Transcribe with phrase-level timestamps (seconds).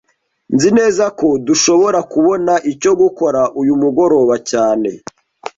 [0.55, 4.89] Nzi neza ko dushobora kubona icyo gukora uyu mugoroba cyane